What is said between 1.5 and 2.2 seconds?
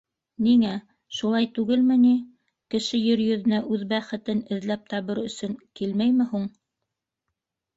түгелме ни: